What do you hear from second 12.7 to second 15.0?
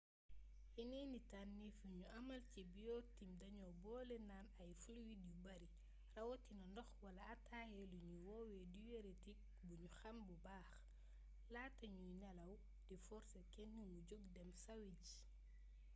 di forsé kenn mu jog dem sàwi